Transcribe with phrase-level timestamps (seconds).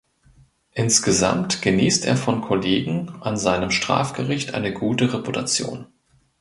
[0.73, 5.85] Insgesamt genießt er von Kollegen an seinem Strafgericht eine gute Reputation.